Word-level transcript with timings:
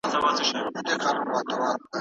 کندهار 0.87 1.15
مي 1.27 1.37
زړه 1.47 1.57
دئ. 1.61 1.77